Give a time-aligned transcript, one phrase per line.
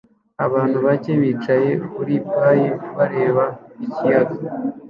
[0.45, 2.59] Abantu bake bicaye kuri pir
[2.97, 3.45] bareba
[3.85, 4.35] ikiyaga